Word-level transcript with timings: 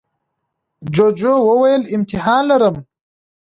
جوجو 0.95 1.33
وویل 1.49 1.81
امتحان 1.95 2.41
لرم. 2.49 2.75